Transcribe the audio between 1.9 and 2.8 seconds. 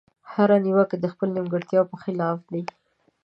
خلاف ده.